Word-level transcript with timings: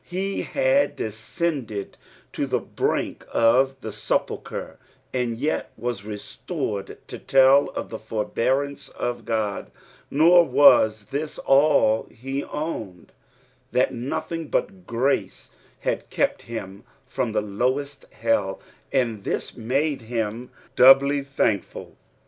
He 0.03 0.41
had 0.41 0.95
descended 0.95 1.95
to 2.33 2.47
tho 2.47 2.59
brink 2.59 3.23
of 3.31 3.79
the 3.81 3.91
sepulchre, 3.91 4.79
and 5.13 5.37
yet 5.37 5.71
was 5.77 6.03
restored 6.05 6.97
to 7.07 7.19
tell 7.19 7.69
of 7.75 7.89
the 7.91 7.99
forbearance 7.99 8.89
of 8.89 9.25
God; 9.25 9.69
nor 10.09 10.43
was 10.43 11.05
this 11.11 11.37
all, 11.37 12.07
he 12.09 12.43
owned 12.45 13.11
that 13.73 13.93
nothing 13.93 14.47
but 14.47 14.87
grace 14.87 15.51
bad 15.85 16.09
kept 16.09 16.41
him 16.41 16.83
from 17.05 17.31
the 17.33 17.41
lowest 17.41 18.05
hell, 18.09 18.59
and 18.91 19.23
this 19.23 19.55
mode 19.55 20.01
him 20.01 20.49
doubly 20.75 21.21
thankful. 21.21 21.95